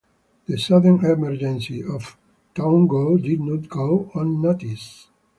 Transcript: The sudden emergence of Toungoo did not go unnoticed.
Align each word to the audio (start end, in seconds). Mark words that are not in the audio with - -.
The 0.47 0.57
sudden 0.57 1.05
emergence 1.05 1.69
of 1.87 2.17
Toungoo 2.55 3.19
did 3.21 3.39
not 3.39 3.69
go 3.69 4.09
unnoticed. 4.15 5.09